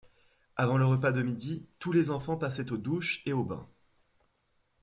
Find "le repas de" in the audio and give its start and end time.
0.79-1.21